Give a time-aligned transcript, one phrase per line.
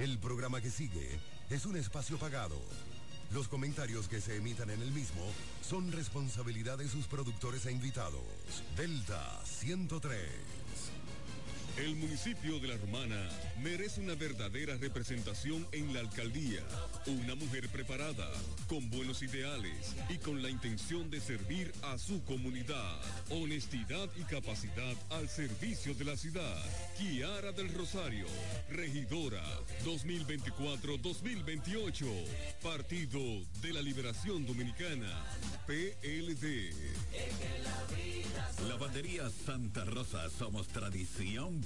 [0.00, 1.20] El programa que sigue
[1.50, 2.56] es un espacio pagado.
[3.32, 5.20] Los comentarios que se emitan en el mismo
[5.60, 8.22] son responsabilidad de sus productores e invitados.
[8.78, 10.18] Delta 103.
[11.80, 13.26] El municipio de La Romana
[13.62, 16.60] merece una verdadera representación en la alcaldía.
[17.06, 18.30] Una mujer preparada,
[18.68, 23.00] con buenos ideales y con la intención de servir a su comunidad.
[23.30, 26.62] Honestidad y capacidad al servicio de la ciudad.
[26.98, 28.26] Kiara del Rosario,
[28.68, 29.42] regidora
[29.82, 32.04] 2024-2028.
[32.62, 33.22] Partido
[33.62, 35.24] de la Liberación Dominicana.
[35.66, 36.74] PLD.
[38.68, 41.62] Lavandería Santa Rosa, somos tradición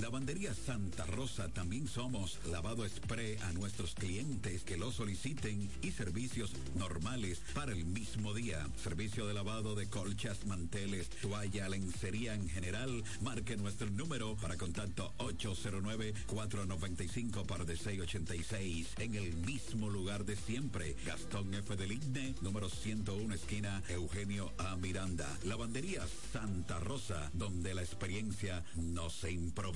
[0.00, 6.52] Lavandería Santa Rosa también somos lavado spray a nuestros clientes que lo soliciten y servicios
[6.74, 8.68] normales para el mismo día.
[8.82, 13.02] Servicio de lavado de colchas, manteles, toalla, lencería en general.
[13.22, 20.94] Marque nuestro número para contacto 809-495 para de 686 en el mismo lugar de siempre.
[21.06, 21.74] Gastón F.
[21.74, 24.76] del Igne, número 101, esquina Eugenio A.
[24.76, 25.26] Miranda.
[25.44, 29.75] Lavandería Santa Rosa, donde la experiencia no se improvisa.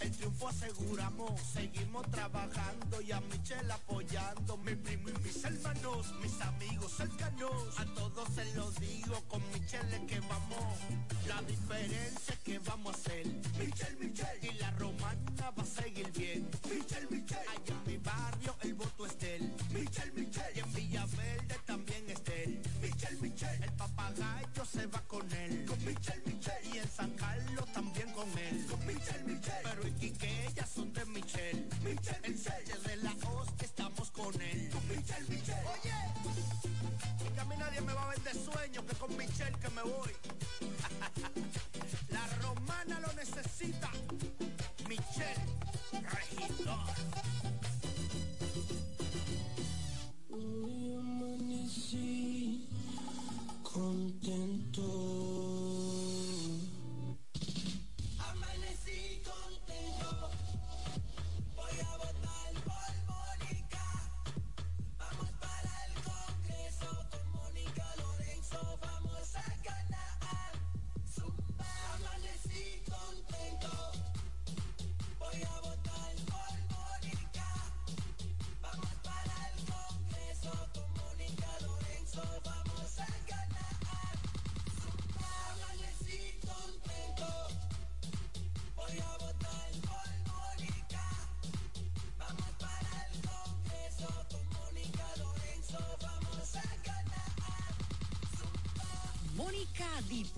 [0.00, 6.40] El triunfo aseguramos, seguimos trabajando y a Michelle apoyando, mi primo y mis hermanos, mis
[6.40, 10.78] amigos cercanos, a todos se los digo, con Michelle que vamos,
[11.26, 13.26] la diferencia que vamos a hacer,
[13.58, 18.56] Michelle, Michelle, y la romana va a seguir bien, Michelle, Michelle, allá en mi barrio
[18.62, 23.20] el voto es de él, Michelle, Michelle, y en Villaverde también es de él, Michelle,
[23.20, 26.22] Michelle, el papagayo se va con él, con Michelle,
[37.78, 40.10] nadie me va a vender sueño que con Michelle que me voy,
[42.08, 43.90] la romana lo necesita,
[44.88, 45.44] Michelle,
[46.02, 46.78] regidor.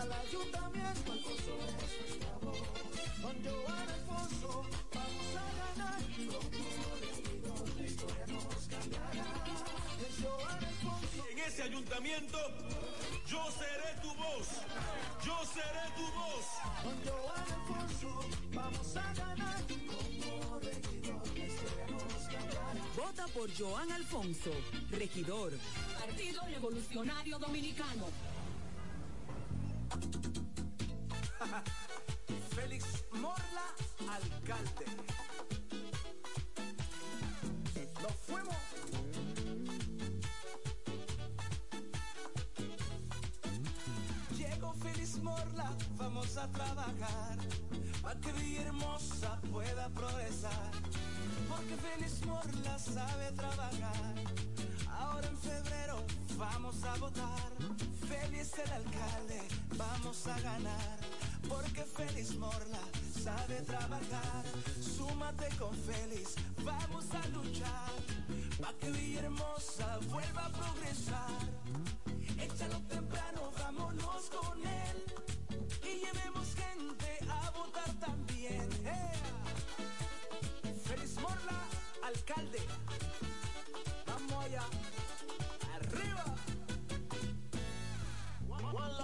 [0.00, 3.20] Al ayuntamiento, Alfonso es.
[3.20, 4.64] Con Joan Alfonso
[4.94, 6.00] vamos a ganar.
[6.00, 9.44] Como regidor, la historia nos cambiará.
[10.08, 11.26] Es Joan Alfonso.
[11.30, 12.38] en ese ayuntamiento,
[13.26, 14.48] yo seré tu voz.
[15.22, 16.46] Yo seré tu voz.
[16.82, 18.08] Con Joan Alfonso
[18.54, 19.62] vamos a ganar.
[19.66, 22.72] Como regidor, la historia nos cambiará.
[22.96, 24.50] Vota por Joan Alfonso,
[24.92, 25.52] regidor.
[25.98, 28.29] Partido Revolucionario Dominicano.
[32.54, 33.66] Félix Morla,
[34.00, 34.86] alcalde.
[38.02, 38.56] Nos fuimos.
[44.36, 47.38] Llegó Félix Morla, vamos a trabajar
[48.02, 50.70] para que Villahermosa pueda progresar.
[51.48, 54.14] Porque Félix Morla sabe trabajar.
[54.90, 56.04] Ahora en febrero
[56.36, 57.50] vamos a votar.
[58.08, 59.40] Félix el alcalde,
[59.76, 61.19] vamos a ganar.
[61.50, 62.84] Porque Félix Morla
[63.24, 64.44] sabe trabajar.
[64.80, 67.92] Súmate con Félix, vamos a luchar.
[68.60, 71.40] Pa' que Villahermosa vuelva a progresar.
[72.38, 74.96] Échalo temprano, vámonos con él.
[75.82, 78.68] Y llevemos gente a votar también.
[78.84, 79.12] ¡Ea!
[80.84, 81.60] Félix Morla,
[82.02, 82.60] alcalde.
[84.06, 84.64] Vamos allá.
[85.74, 86.24] Arriba.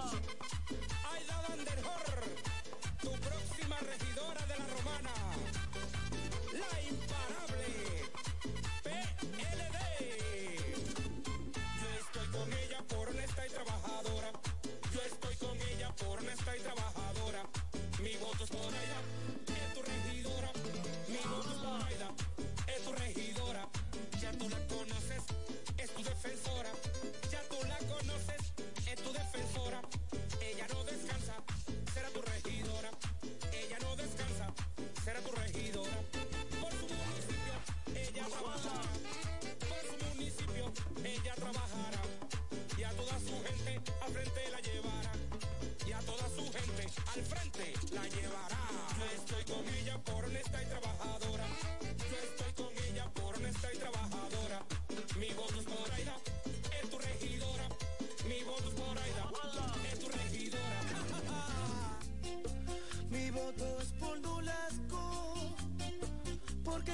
[0.07, 0.36] Aida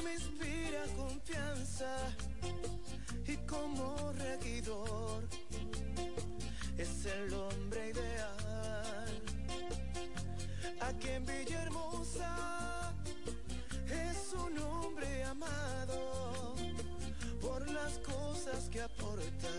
[0.04, 1.96] me inspira confianza
[3.26, 5.24] y como regidor
[6.78, 9.22] es el hombre ideal.
[10.82, 12.94] Aquí en Villahermosa
[13.88, 16.56] es un hombre amado
[17.42, 19.54] por las cosas que aporta,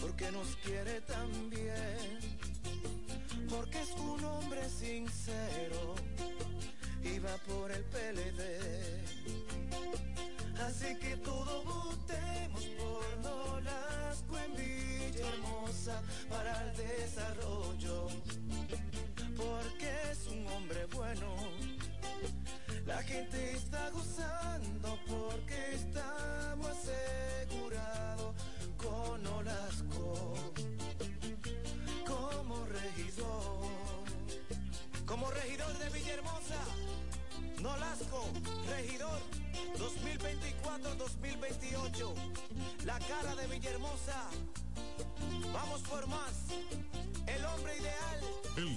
[0.00, 2.36] porque nos quiere tan bien
[3.48, 5.94] porque es un hombre sincero
[7.02, 8.05] y va por el PLD.
[10.94, 16.00] Que todos votemos por Nolasco en Villahermosa
[16.30, 18.06] para el desarrollo,
[19.36, 21.26] porque es un hombre bueno.
[22.86, 23.45] La gente
[43.16, 44.28] La cara de Villahermosa.
[45.52, 46.32] Vamos por más.
[47.26, 48.20] El hombre ideal.
[48.58, 48.76] El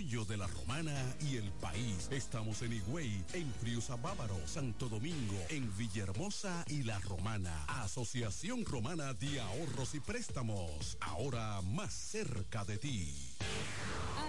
[0.00, 2.08] de la Romana y el país.
[2.10, 7.64] Estamos en Higüey, en Friusa Bávaro, Santo Domingo, en Villahermosa y La Romana.
[7.66, 13.14] Asociación Romana de Ahorros y Préstamos, ahora más cerca de ti.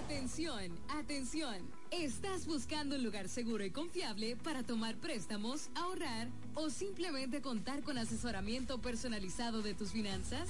[0.04, 1.56] Atención, atención.
[1.90, 7.98] ¿Estás buscando un lugar seguro y confiable para tomar préstamos, ahorrar o simplemente contar con
[7.98, 10.50] asesoramiento personalizado de tus finanzas?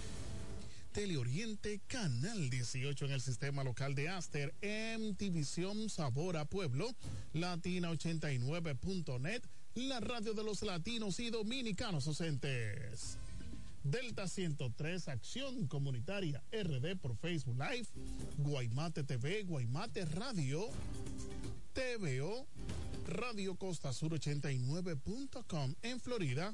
[0.91, 6.93] Teleoriente, Canal 18 en el sistema local de Aster, MTVision Sabor a Pueblo,
[7.33, 9.41] Latina89.net,
[9.75, 13.17] la radio de los latinos y dominicanos docentes.
[13.83, 17.87] Delta 103, Acción Comunitaria RD por Facebook Live,
[18.37, 20.67] Guaymate TV, Guaymate Radio,
[21.73, 22.45] TVO,
[23.07, 26.53] Radio Costa Sur 89.com en Florida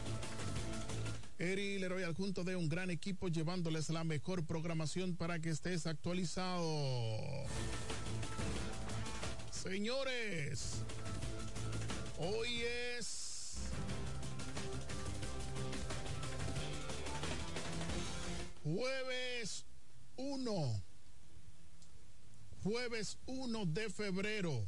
[1.41, 5.87] Eri Leroy al junto de un gran equipo llevándoles la mejor programación para que estés
[5.87, 6.67] actualizado.
[9.49, 10.83] Señores,
[12.19, 12.61] hoy
[12.95, 13.71] es
[18.63, 19.65] jueves
[20.17, 20.83] 1,
[22.61, 24.67] jueves 1 de febrero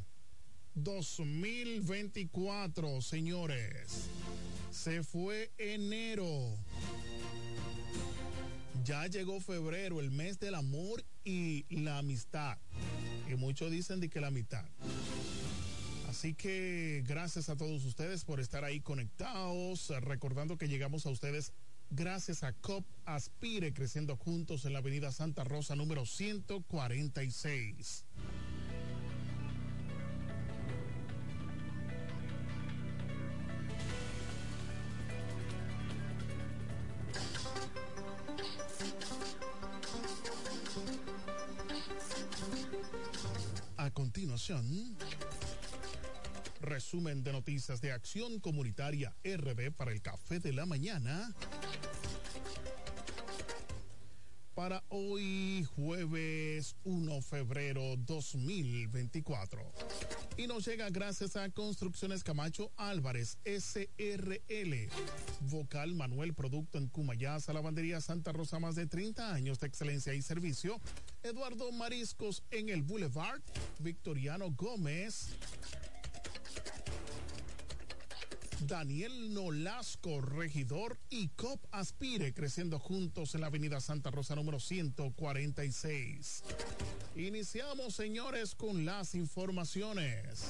[0.74, 4.10] 2024, señores.
[4.74, 6.58] Se fue enero.
[8.84, 12.58] Ya llegó febrero, el mes del amor y la amistad.
[13.32, 14.66] Y muchos dicen de que la mitad.
[16.10, 21.54] Así que gracias a todos ustedes por estar ahí conectados, recordando que llegamos a ustedes
[21.92, 28.06] gracias a COP Aspire, creciendo juntos en la avenida Santa Rosa número 146.
[46.60, 51.36] Resumen de noticias de Acción Comunitaria RD para el Café de la Mañana.
[54.56, 59.62] Para hoy, jueves 1 febrero 2024.
[60.38, 64.90] Y nos llega gracias a Construcciones Camacho Álvarez, SRL.
[65.42, 70.24] Vocal Manuel Producto en Cumayasa, Lavandería Santa Rosa, más de 30 años de excelencia y
[70.24, 70.82] servicio.
[71.24, 73.42] Eduardo Mariscos en el Boulevard.
[73.80, 75.30] Victoriano Gómez.
[78.68, 86.44] Daniel Nolasco, regidor, y COP Aspire, creciendo juntos en la avenida Santa Rosa número 146.
[87.16, 90.46] Iniciamos, señores, con las informaciones.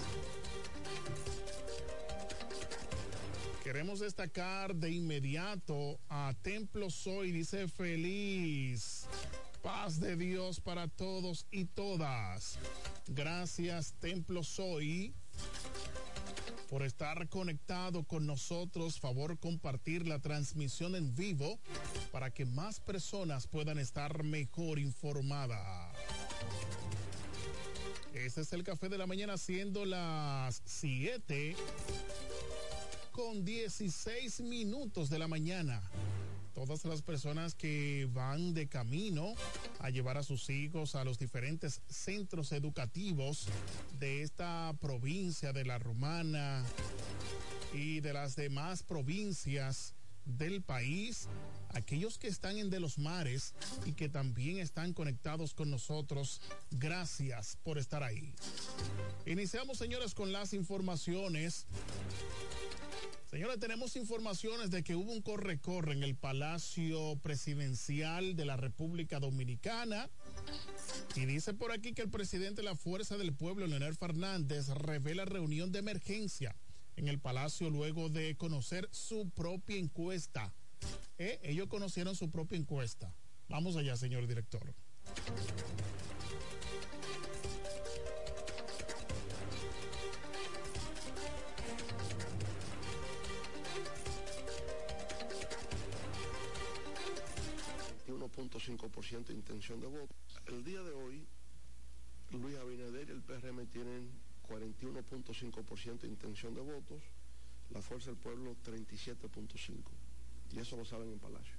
[3.64, 9.08] Queremos destacar de inmediato a Templo Soy, dice feliz.
[9.64, 12.60] Paz de Dios para todos y todas.
[13.08, 15.16] Gracias, Templo Soy
[16.70, 19.00] por estar conectado con nosotros.
[19.00, 21.60] Favor compartir la transmisión en vivo
[22.12, 25.96] para que más personas puedan estar mejor informadas.
[28.14, 31.56] Este es el café de la mañana siendo las 7
[33.14, 35.82] con 16 minutos de la mañana.
[36.54, 39.34] Todas las personas que van de camino
[39.80, 43.48] a llevar a sus hijos a los diferentes centros educativos
[44.00, 46.64] de esta provincia de la Romana
[47.74, 51.28] y de las demás provincias del país,
[51.70, 53.54] aquellos que están en de los mares
[53.86, 56.40] y que también están conectados con nosotros,
[56.72, 58.34] gracias por estar ahí.
[59.26, 61.66] Iniciamos, señores, con las informaciones.
[63.34, 69.20] Señores, tenemos informaciones de que hubo un corre-corre en el Palacio Presidencial de la República
[69.20, 70.08] Dominicana.
[71.16, 75.26] Y dice por aquí que el presidente de la Fuerza del Pueblo, Leonel Fernández, revela
[75.26, 76.56] reunión de emergencia
[76.96, 80.54] en el Palacio luego de conocer su propia encuesta.
[81.18, 81.40] ¿Eh?
[81.42, 83.16] Ellos conocieron su propia encuesta.
[83.50, 84.76] Vamos allá, señor director.
[98.36, 100.16] De intención de voto.
[100.48, 101.24] El día de hoy,
[102.32, 104.10] Luis Abinader y el PRM tienen
[104.50, 107.04] 41.5% de intención de votos,
[107.70, 109.84] la Fuerza del Pueblo 37.5%.
[110.52, 111.56] Y eso lo saben en Palacio.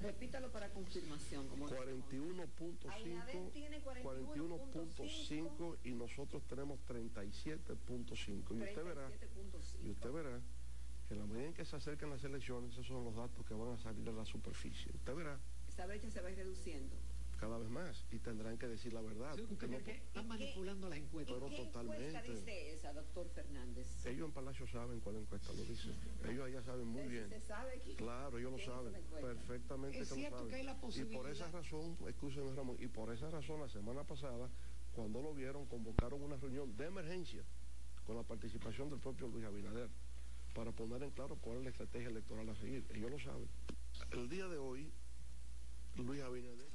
[0.00, 1.50] Repítalo para confirmación.
[1.50, 3.52] 41.5
[4.02, 8.56] 41.5 y nosotros tenemos 37.5.
[8.56, 9.10] Y usted verá,
[9.82, 10.40] y usted verá
[11.06, 13.54] que en la medida en que se acercan las elecciones, esos son los datos que
[13.54, 14.90] van a salir a la superficie.
[14.94, 15.38] Usted verá
[15.78, 16.96] esa brecha se va a ir reduciendo.
[17.38, 19.36] Cada vez más, y tendrán que decir la verdad.
[19.36, 21.32] Sí, porque no, que están manipulando la encuesta.
[21.32, 22.08] Pero ¿Qué totalmente.
[22.08, 23.86] encuesta dice esa, doctor Fernández?
[24.04, 25.94] Ellos en Palacio saben cuál encuesta lo dice.
[26.28, 27.28] Ellos allá saben muy bien.
[27.28, 28.92] ¿Se sabe que claro, ellos lo saben.
[29.20, 30.50] Perfectamente es que cierto lo saben.
[30.50, 31.14] Que hay la posibilidad.
[31.14, 34.50] Y por esa razón, escúchenos Ramón, y por esa razón la semana pasada,
[34.96, 37.44] cuando lo vieron, convocaron una reunión de emergencia
[38.04, 39.88] con la participación del propio Luis Abinader
[40.54, 42.84] para poner en claro cuál es la estrategia electoral a seguir.
[42.92, 43.48] Ellos lo saben.
[44.10, 44.90] El día de hoy,
[46.04, 46.68] Luis Abinader.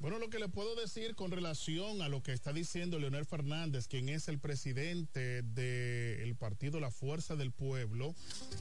[0.00, 3.86] Bueno, lo que le puedo decir con relación a lo que está diciendo Leonel Fernández,
[3.86, 8.14] quien es el presidente del partido La Fuerza del Pueblo,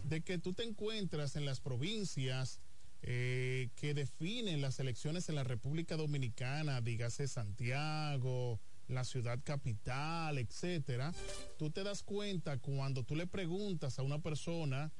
[0.09, 2.59] de que tú te encuentras en las provincias
[3.01, 11.13] eh, que definen las elecciones en la República Dominicana, dígase Santiago, la ciudad capital, etcétera,
[11.57, 14.91] tú te das cuenta cuando tú le preguntas a una persona,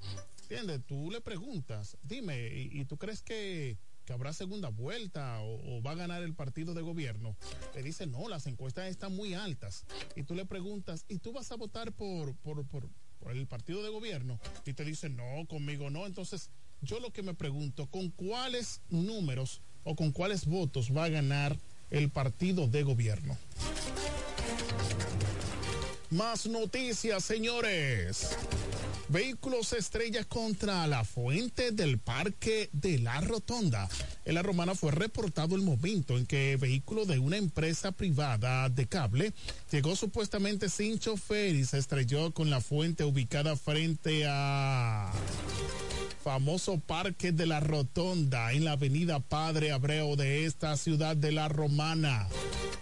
[0.49, 0.81] ¿entiendes?
[0.87, 5.91] Tú le preguntas, dime, ¿y, tú crees que, que, habrá segunda vuelta o, o, va
[5.91, 7.37] a ganar el partido de gobierno?
[7.71, 9.85] Te dice, no, las encuestas están muy altas.
[10.15, 13.83] Y tú le preguntas, ¿y tú vas a votar por, por, por, por el partido
[13.83, 14.39] de gobierno?
[14.65, 16.07] Y te dice, no, conmigo no.
[16.07, 16.49] Entonces,
[16.81, 21.55] yo lo que me pregunto, ¿con cuáles números o con cuáles votos va a ganar
[21.91, 23.37] el partido de gobierno?
[26.11, 28.35] Más noticias, señores.
[29.09, 33.87] Vehículos estrellas contra la fuente del parque de la Rotonda.
[34.25, 38.87] En la Romana fue reportado el momento en que vehículo de una empresa privada de
[38.87, 39.33] cable
[39.71, 45.11] llegó supuestamente sin chofer y se estrelló con la fuente ubicada frente a
[46.23, 51.49] famoso Parque de la Rotonda en la avenida Padre Abreu de esta ciudad de la
[51.49, 52.27] Romana.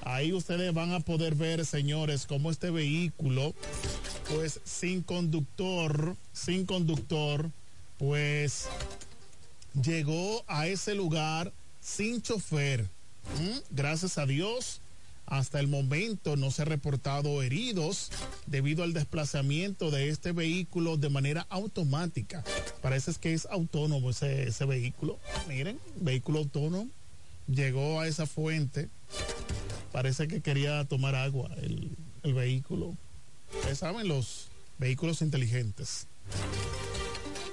[0.10, 3.54] Ahí ustedes van a poder ver, señores, cómo este vehículo,
[4.34, 7.52] pues sin conductor, sin conductor,
[7.98, 8.70] pues
[9.74, 12.84] llegó a ese lugar sin chofer.
[13.38, 13.58] ¿Mm?
[13.72, 14.80] Gracias a Dios,
[15.26, 18.10] hasta el momento no se ha reportado heridos
[18.46, 22.46] debido al desplazamiento de este vehículo de manera automática.
[22.82, 25.20] Parece que es autónomo ese, ese vehículo.
[25.50, 26.90] Miren, vehículo autónomo.
[27.50, 28.88] Llegó a esa fuente.
[29.98, 31.98] Parece que quería tomar agua el,
[32.36, 32.96] vehículo.
[33.52, 36.06] Ustedes saben, los vehículos inteligentes.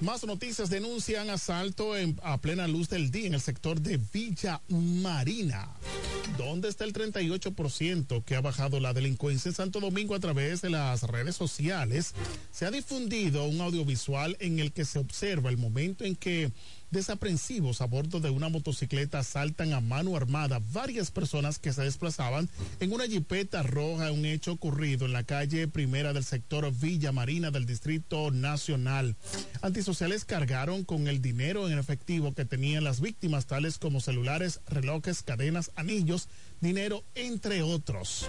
[0.02, 5.70] Más noticias denuncian asalto a plena luz del día en el sector de Villa Marina.
[6.36, 10.68] ¿Dónde está el 38% que ha bajado la delincuencia en Santo Domingo a través de
[10.68, 12.12] las redes sociales?
[12.52, 16.52] Se ha difundido un audiovisual en el que se observa el momento en que
[16.94, 22.48] desaprensivos a bordo de una motocicleta asaltan a mano armada varias personas que se desplazaban
[22.78, 27.50] en una jipeta roja, un hecho ocurrido en la calle primera del sector Villa Marina
[27.50, 29.16] del Distrito Nacional.
[29.60, 35.22] Antisociales cargaron con el dinero en efectivo que tenían las víctimas, tales como celulares, relojes,
[35.22, 36.28] cadenas, anillos,
[36.60, 38.28] dinero, entre otros.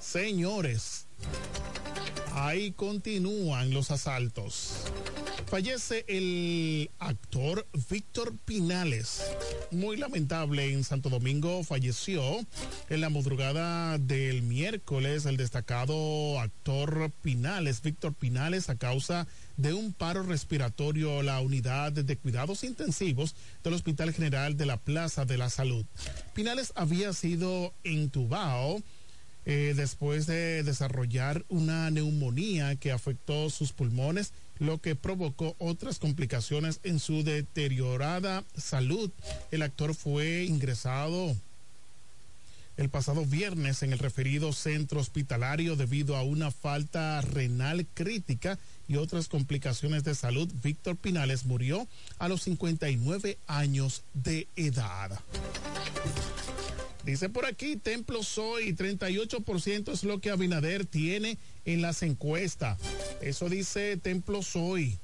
[0.00, 1.06] Señores,
[2.32, 4.90] ahí continúan los asaltos.
[5.54, 9.22] Fallece el actor Víctor Pinales.
[9.70, 12.20] Muy lamentable en Santo Domingo falleció
[12.88, 19.92] en la madrugada del miércoles el destacado actor Pinales, Víctor Pinales, a causa de un
[19.92, 25.50] paro respiratorio la unidad de cuidados intensivos del Hospital General de la Plaza de la
[25.50, 25.86] Salud.
[26.34, 28.82] Pinales había sido intubado
[29.46, 36.80] eh, después de desarrollar una neumonía que afectó sus pulmones lo que provocó otras complicaciones
[36.84, 39.10] en su deteriorada salud.
[39.50, 41.34] El actor fue ingresado
[42.76, 48.96] el pasado viernes en el referido centro hospitalario debido a una falta renal crítica y
[48.96, 50.50] otras complicaciones de salud.
[50.62, 51.86] Víctor Pinales murió
[52.18, 55.20] a los 59 años de edad.
[57.04, 61.36] Dice por aquí, Templo Soy, 38% es lo que Abinader tiene
[61.66, 62.78] en las encuestas.
[63.20, 64.98] Eso dice Templo Soy.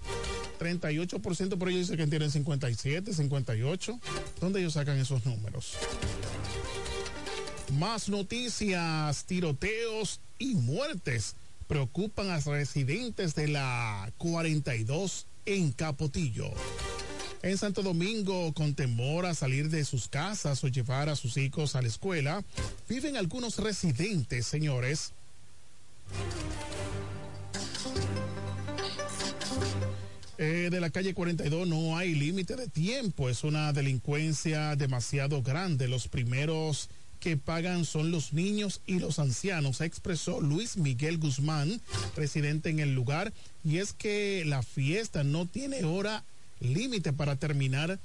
[0.59, 4.01] 38%, por ellos dice que tienen 57, 58.
[4.41, 5.75] ¿Dónde ellos sacan esos números?
[7.79, 11.37] Más noticias, tiroteos y muertes
[11.67, 16.51] preocupan a residentes de la 42 en Capotillo.
[17.43, 21.75] En Santo Domingo, con temor a salir de sus casas o llevar a sus hijos
[21.75, 22.45] a la escuela,
[22.87, 25.13] viven algunos residentes, señores.
[30.37, 35.89] Eh, de la calle 42 no hay límite de tiempo, es una delincuencia demasiado grande.
[35.89, 41.81] Los primeros que pagan son los niños y los ancianos, expresó Luis Miguel Guzmán,
[42.17, 43.33] residente en el lugar,
[43.65, 46.25] y es que la fiesta no tiene hora
[46.61, 47.99] límite para terminar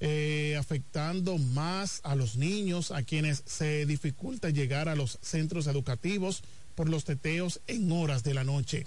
[0.00, 6.42] eh, afectando más a los niños, a quienes se dificulta llegar a los centros educativos
[6.74, 8.84] por los teteos en horas de la noche.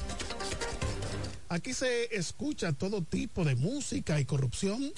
[1.49, 4.91] Aquí se escucha todo tipo de música y corrupción.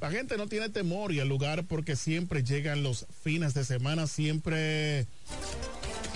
[0.00, 4.08] La gente no tiene temor y al lugar porque siempre llegan los fines de semana,
[4.08, 5.06] siempre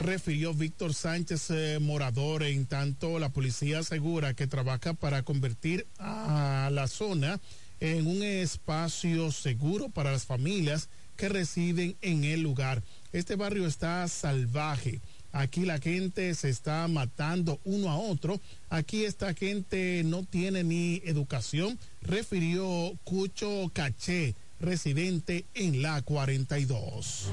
[0.00, 2.42] refirió Víctor Sánchez eh, Morador.
[2.42, 7.40] En tanto, la policía asegura que trabaja para convertir a la zona
[7.80, 12.82] en un espacio seguro para las familias que residen en el lugar.
[13.12, 15.00] Este barrio está salvaje.
[15.32, 18.40] Aquí la gente se está matando uno a otro.
[18.70, 27.32] Aquí esta gente no tiene ni educación, refirió Cucho Caché, residente en la 42.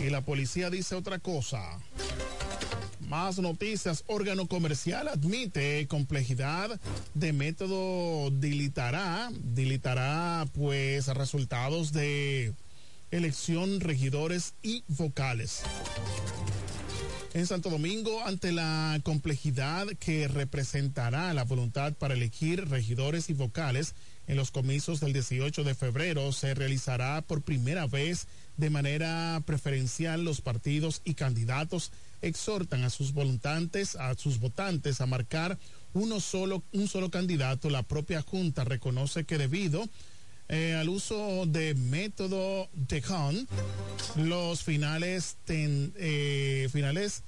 [0.00, 1.62] Y la policía dice otra cosa.
[3.00, 4.04] Más noticias.
[4.06, 6.80] Órgano comercial admite complejidad
[7.14, 12.52] de método dilitará, dilitará pues resultados de
[13.10, 15.62] elección, regidores y vocales.
[17.34, 23.94] En Santo Domingo, ante la complejidad que representará la voluntad para elegir regidores y vocales
[24.26, 28.26] en los comicios del 18 de febrero, se realizará por primera vez
[28.56, 31.92] de manera preferencial los partidos y candidatos
[32.22, 35.58] exhortan a sus votantes, a sus votantes a marcar
[35.94, 37.70] uno solo, un solo candidato.
[37.70, 39.88] La propia Junta reconoce que debido
[40.48, 43.48] eh, al uso de método de Hunt,
[44.16, 47.22] los finales, eh, finales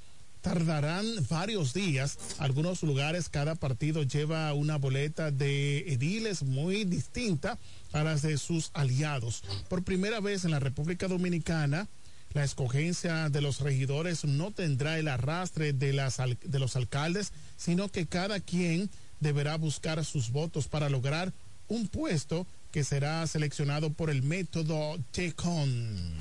[0.49, 2.19] tardarán varios días.
[2.39, 7.59] Algunos lugares cada partido lleva una boleta de ediles muy distinta
[7.93, 9.45] a las de sus aliados.
[9.69, 11.87] Por primera vez en la República Dominicana,
[12.33, 17.91] la escogencia de los regidores no tendrá el arrastre de, las, de los alcaldes, sino
[17.91, 18.89] que cada quien
[19.21, 21.35] deberá buscar sus votos para lograr
[21.69, 26.17] un puesto que será seleccionado por el método TECON.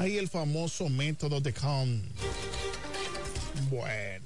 [0.00, 2.02] Hay el famoso método TECON.
[3.68, 4.24] Bueno.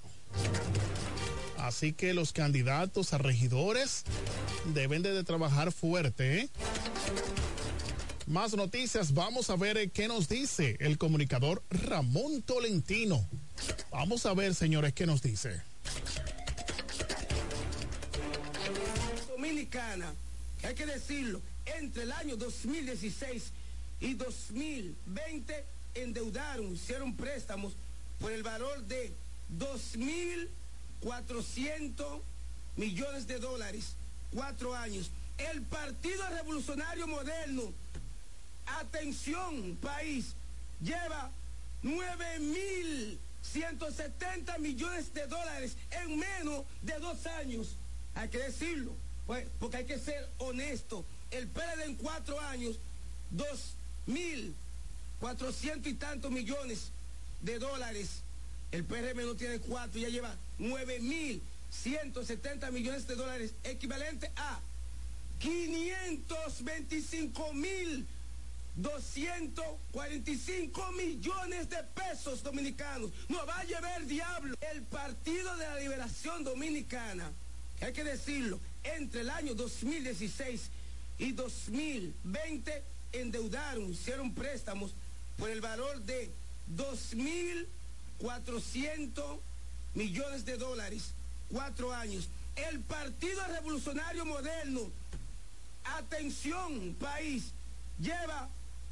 [1.59, 4.05] Así que los candidatos a regidores
[4.73, 6.39] deben de trabajar fuerte.
[6.39, 6.49] ¿eh?
[8.29, 13.29] Más noticias, vamos a ver qué nos dice el comunicador Ramón Tolentino.
[13.91, 15.61] Vamos a ver, señores, qué nos dice.
[19.29, 20.15] Dominicana,
[20.63, 23.64] hay que decirlo, entre el año 2016
[24.05, 25.65] y 2020
[25.95, 27.75] endeudaron, hicieron préstamos
[28.21, 29.15] por el valor de
[29.59, 32.21] 2.400
[32.77, 33.97] millones de dólares,
[34.31, 35.11] cuatro años.
[35.39, 37.73] El Partido Revolucionario Moderno,
[38.67, 40.35] atención país,
[40.83, 41.31] lleva
[41.83, 47.79] 9.170 millones de dólares en menos de dos años.
[48.15, 48.95] Hay que decirlo,
[49.27, 51.07] pues, porque hay que ser honesto.
[51.31, 52.79] El PLD en cuatro años,
[54.07, 56.93] 2.400 y tantos millones
[57.43, 58.21] de dólares.
[58.73, 64.61] El PRM no tiene cuatro, ya lleva 9.170 millones de dólares, equivalente a
[65.39, 68.07] 525 mil
[68.77, 73.11] 245 millones de pesos dominicanos.
[73.29, 74.57] Nos va a llevar diablo.
[74.73, 77.31] El Partido de la Liberación Dominicana,
[77.81, 80.71] hay que decirlo, entre el año 2016
[81.19, 82.83] y 2020
[83.21, 84.93] endeudaron, hicieron préstamos
[85.37, 86.31] por el valor de
[86.77, 89.41] 2.400
[89.95, 91.11] millones de dólares,
[91.51, 92.29] cuatro años.
[92.57, 94.91] El Partido Revolucionario Moderno,
[95.85, 97.53] atención país,
[97.99, 98.49] lleva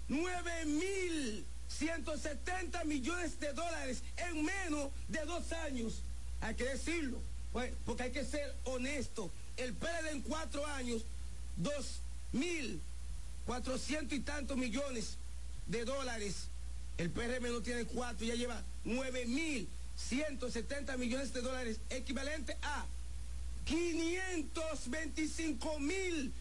[0.08, 6.02] 9.170 millones de dólares en menos de dos años.
[6.40, 7.20] Hay que decirlo,
[7.84, 9.30] porque hay que ser honesto.
[9.56, 11.04] El PLD en cuatro años,
[13.46, 15.18] 2.400 y tantos millones
[15.66, 16.48] de dólares.
[16.98, 22.84] El PRM no tiene cuatro, ya lleva 9.170 millones de dólares, equivalente a
[23.64, 26.32] 525 mil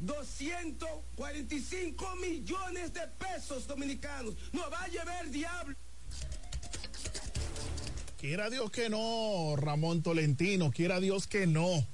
[0.00, 4.34] 245 millones de pesos dominicanos.
[4.52, 5.76] Nos va a llevar diablo.
[8.18, 11.86] Quiera Dios que no, Ramón Tolentino, quiera Dios que no.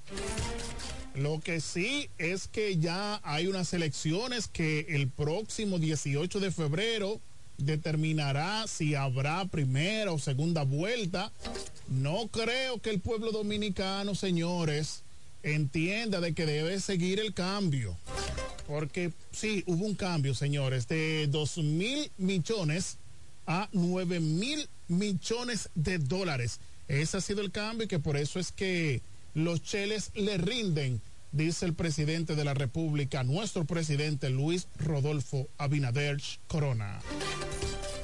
[1.17, 7.21] Lo que sí es que ya hay unas elecciones que el próximo 18 de febrero
[7.57, 11.33] determinará si habrá primera o segunda vuelta.
[11.89, 15.05] No creo que el pueblo dominicano, señores,
[15.43, 17.97] entienda de que debe seguir el cambio.
[18.67, 22.99] Porque sí, hubo un cambio, señores, de 2 mil millones
[23.47, 26.61] a 9 mil millones de dólares.
[26.89, 29.01] Ese ha sido el cambio y que por eso es que
[29.35, 31.01] los cheles le rinden,
[31.33, 37.01] dice el presidente de la República, nuestro presidente Luis Rodolfo Abinader Corona.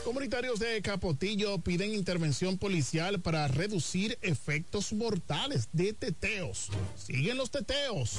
[0.05, 6.69] Comunitarios de Capotillo piden intervención policial para reducir efectos mortales de teteos.
[6.97, 8.17] Siguen los teteos.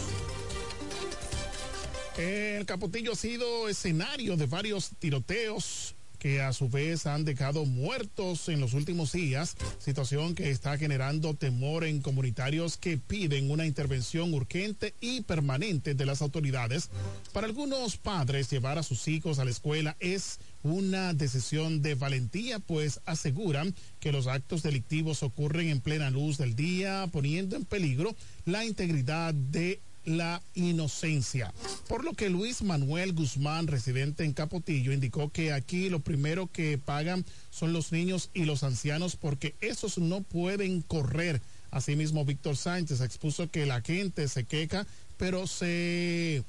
[2.17, 8.47] El Capotillo ha sido escenario de varios tiroteos que a su vez han dejado muertos
[8.47, 14.33] en los últimos días, situación que está generando temor en comunitarios que piden una intervención
[14.33, 16.89] urgente y permanente de las autoridades.
[17.33, 22.59] Para algunos padres, llevar a sus hijos a la escuela es una decisión de valentía,
[22.59, 28.15] pues aseguran que los actos delictivos ocurren en plena luz del día, poniendo en peligro
[28.45, 31.53] la integridad de la inocencia.
[31.87, 36.77] Por lo que Luis Manuel Guzmán, residente en Capotillo, indicó que aquí lo primero que
[36.77, 41.41] pagan son los niños y los ancianos porque esos no pueden correr.
[41.71, 44.85] Asimismo, Víctor Sánchez expuso que la gente se queja,
[45.17, 46.43] pero se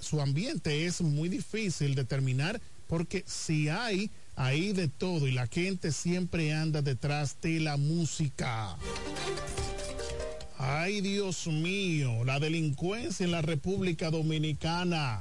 [0.00, 5.92] su ambiente es muy difícil determinar porque si hay ahí de todo y la gente
[5.92, 8.76] siempre anda detrás de la música.
[10.64, 15.20] Ay, Dios mío, la delincuencia en la República Dominicana.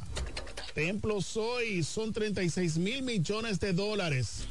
[0.75, 4.43] Templos hoy son 36 mil millones de dólares.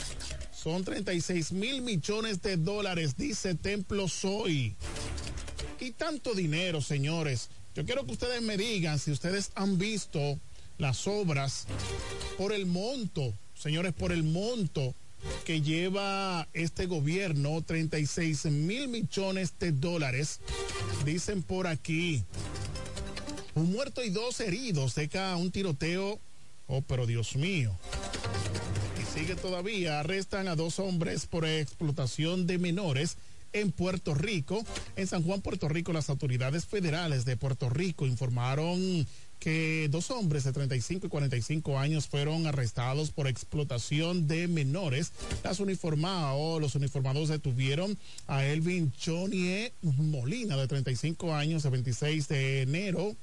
[0.53, 4.75] Son 36 mil millones de dólares, dice Templos hoy.
[5.79, 7.51] Y tanto dinero, señores.
[7.77, 10.41] Yo quiero que ustedes me digan si ustedes han visto
[10.79, 11.69] las obras
[12.37, 14.97] por el monto, señores, por el monto
[15.45, 20.41] que lleva este gobierno 36 mil millones de dólares.
[21.05, 22.25] Dicen por aquí.
[23.55, 26.19] Un muerto y dos heridos deja un tiroteo.
[26.67, 27.77] Oh, pero Dios mío.
[29.01, 30.01] Y sigue todavía.
[30.01, 33.17] Arrestan a dos hombres por explotación de menores
[33.53, 34.65] en Puerto Rico.
[34.97, 39.07] En San Juan, Puerto Rico, las autoridades federales de Puerto Rico informaron
[39.41, 45.13] que dos hombres de 35 y 45 años fueron arrestados por explotación de menores.
[45.43, 47.99] Las uniformados, los uniformados detuvieron
[48.29, 53.17] a Elvin Johnny Molina, de 35 años, de 26 de enero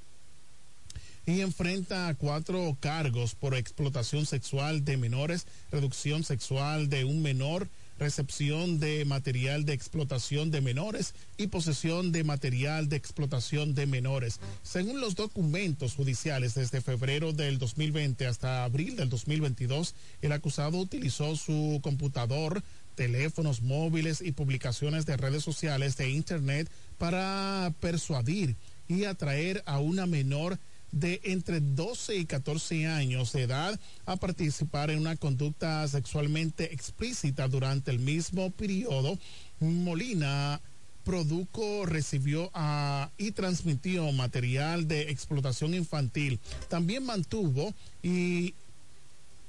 [1.28, 7.68] y enfrenta cuatro cargos por explotación sexual de menores, reducción sexual de un menor,
[8.00, 14.40] recepción de material de explotación de menores y posesión de material de explotación de menores.
[14.64, 21.36] Según los documentos judiciales, desde febrero del 2020 hasta abril del 2022, el acusado utilizó
[21.36, 22.64] su computador,
[22.96, 28.56] teléfonos móviles y publicaciones de redes sociales de Internet para persuadir
[28.88, 30.60] y atraer a una menor
[30.92, 37.48] de entre 12 y 14 años de edad a participar en una conducta sexualmente explícita
[37.48, 39.18] durante el mismo periodo.
[39.60, 40.62] Molina
[41.04, 46.40] produjo, recibió ah, y transmitió material de explotación infantil.
[46.68, 47.74] También mantuvo
[48.04, 48.54] y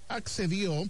[0.08, 0.88] accedió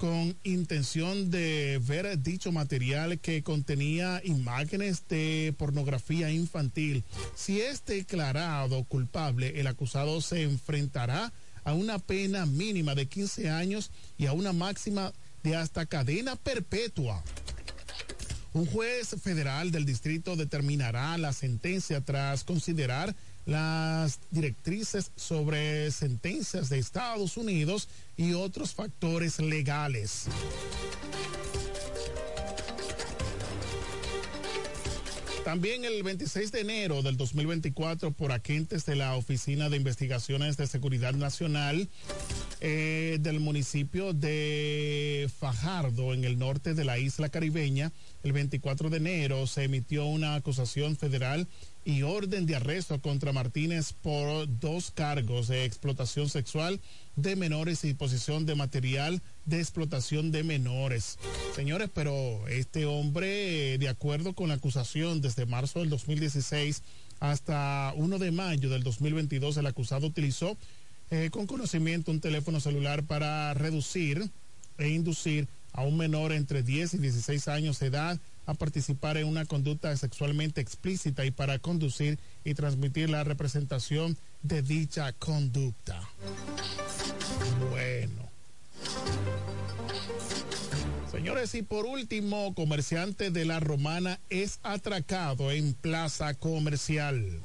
[0.00, 7.04] con intención de ver dicho material que contenía imágenes de pornografía infantil.
[7.34, 11.34] Si es declarado culpable, el acusado se enfrentará
[11.64, 17.22] a una pena mínima de 15 años y a una máxima de hasta cadena perpetua.
[18.54, 23.14] Un juez federal del distrito determinará la sentencia tras considerar
[23.46, 30.26] las directrices sobre sentencias de Estados Unidos y otros factores legales.
[35.44, 40.66] También el 26 de enero del 2024, por agentes de la Oficina de Investigaciones de
[40.66, 41.88] Seguridad Nacional
[42.60, 47.92] eh, del municipio de Fajardo, en el norte de la isla caribeña,
[48.22, 51.48] el 24 de enero se emitió una acusación federal
[51.84, 56.80] y orden de arresto contra Martínez por dos cargos de explotación sexual
[57.16, 61.18] de menores y posesión de material de explotación de menores.
[61.56, 66.82] Señores, pero este hombre, de acuerdo con la acusación desde marzo del 2016
[67.20, 70.56] hasta 1 de mayo del 2022, el acusado utilizó
[71.10, 74.30] eh, con conocimiento un teléfono celular para reducir
[74.78, 79.26] e inducir a un menor entre 10 y 16 años de edad a participar en
[79.26, 86.00] una conducta sexualmente explícita y para conducir y transmitir la representación de dicha conducta.
[87.70, 88.28] Bueno.
[91.10, 97.40] Señores, y por último, comerciante de la Romana es atracado en plaza comercial.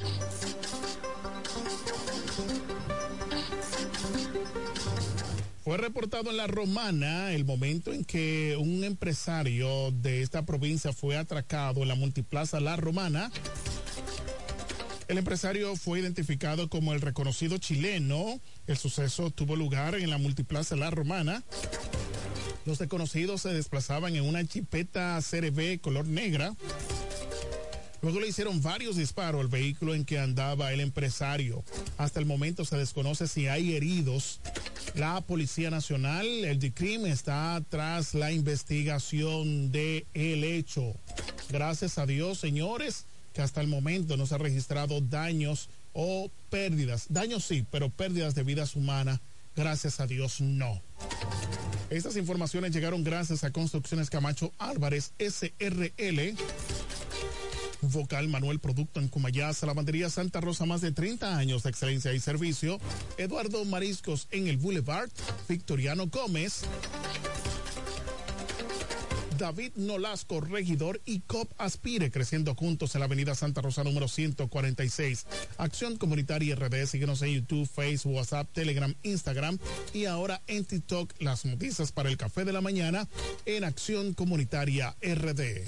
[5.65, 11.17] Fue reportado en la Romana el momento en que un empresario de esta provincia fue
[11.17, 13.31] atracado en la multiplaza La Romana.
[15.07, 18.39] El empresario fue identificado como el reconocido chileno.
[18.67, 21.43] El suceso tuvo lugar en la multiplaza La Romana.
[22.67, 26.55] Los desconocidos se desplazaban en una chipeta CRB color negra.
[28.03, 31.63] Luego le hicieron varios disparos al vehículo en que andaba el empresario.
[31.97, 34.41] Hasta el momento se desconoce si hay heridos
[34.95, 40.93] La Policía Nacional, el DICRIM, está tras la investigación de el hecho.
[41.49, 47.07] Gracias a Dios, señores, que hasta el momento no se ha registrado daños o pérdidas.
[47.09, 49.19] Daños sí, pero pérdidas de vidas humanas,
[49.55, 50.81] gracias a Dios, no.
[51.89, 56.35] Estas informaciones llegaron gracias a Construcciones Camacho Álvarez SRL.
[57.91, 62.19] Vocal Manuel Producto en Cumayasa, Lavandería Santa Rosa, más de 30 años de excelencia y
[62.19, 62.79] servicio.
[63.17, 65.09] Eduardo Mariscos en el Boulevard,
[65.47, 66.63] Victoriano Gómez.
[69.37, 75.25] David Nolasco, regidor y COP Aspire, creciendo juntos en la avenida Santa Rosa número 146.
[75.57, 79.59] Acción Comunitaria RD, síguenos en YouTube, Facebook, WhatsApp, Telegram, Instagram
[79.93, 83.07] y ahora en TikTok las noticias para el café de la mañana
[83.45, 85.65] en Acción Comunitaria RD.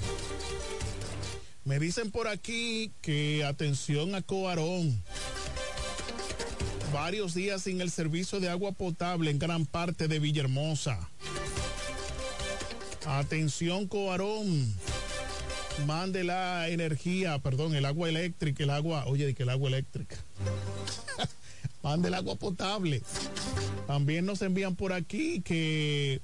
[1.67, 5.03] Me dicen por aquí que atención a Coarón.
[6.93, 11.09] Varios días sin el servicio de agua potable en gran parte de Villahermosa.
[13.05, 14.73] Atención, Coarón.
[15.85, 20.15] Mande la energía, perdón, el agua eléctrica, el agua, oye, que el agua eléctrica.
[21.83, 23.01] Mande el agua potable.
[23.87, 26.21] También nos envían por aquí que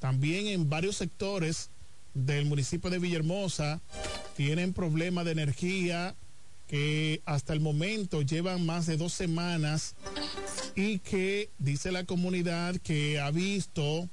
[0.00, 1.70] también en varios sectores
[2.14, 3.80] del municipio de Villahermosa
[4.36, 6.14] tienen problemas de energía
[6.66, 9.96] que hasta el momento llevan más de dos semanas
[10.76, 14.08] y que dice la comunidad que ha visto